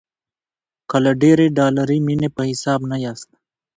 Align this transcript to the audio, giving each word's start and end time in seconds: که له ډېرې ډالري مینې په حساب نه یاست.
که 0.89 0.97
له 1.05 1.11
ډېرې 1.21 1.47
ډالري 1.57 1.99
مینې 2.07 2.29
په 2.35 2.41
حساب 2.49 2.79
نه 2.91 2.97
یاست. 3.05 3.29